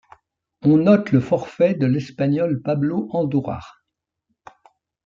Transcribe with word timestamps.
On 0.63 0.77
note 0.77 1.11
le 1.11 1.19
forfait 1.19 1.75
de 1.75 1.85
l'Espagnol 1.85 2.63
Pablo 2.63 3.07
Andújar. 3.11 3.83